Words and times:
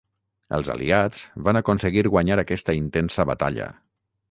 Els 0.57 0.71
aliats 0.75 1.25
van 1.49 1.61
aconseguir 1.61 2.05
guanyar 2.15 2.39
aquesta 2.47 2.77
intensa 2.81 3.29
batalla. 3.35 3.71